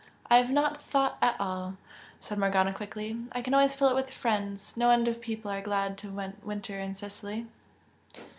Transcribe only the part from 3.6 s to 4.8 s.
fill it with friends.